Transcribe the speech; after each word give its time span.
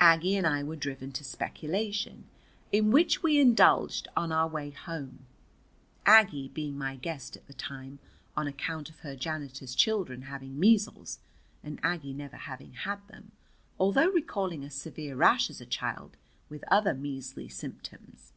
Aggie 0.00 0.34
and 0.36 0.48
I 0.48 0.64
were 0.64 0.74
driven 0.74 1.12
to 1.12 1.22
speculation, 1.22 2.24
in 2.72 2.90
which 2.90 3.22
we 3.22 3.38
indulged 3.38 4.08
on 4.16 4.32
our 4.32 4.48
way 4.48 4.70
home, 4.70 5.26
Aggie 6.04 6.48
being 6.48 6.76
my 6.76 6.96
guest 6.96 7.36
at 7.36 7.46
the 7.46 7.54
time, 7.54 8.00
on 8.36 8.48
account 8.48 8.90
of 8.90 8.98
her 8.98 9.14
janitor's 9.14 9.76
children 9.76 10.22
having 10.22 10.58
measles, 10.58 11.20
and 11.62 11.78
Aggie 11.84 12.14
never 12.14 12.36
having 12.36 12.72
had 12.72 13.06
them, 13.06 13.30
although 13.78 14.10
recalling 14.10 14.64
a 14.64 14.70
severe 14.70 15.14
rash 15.14 15.48
as 15.48 15.60
a 15.60 15.66
child, 15.66 16.16
with 16.48 16.64
other 16.68 16.92
measly 16.92 17.48
symptoms. 17.48 18.32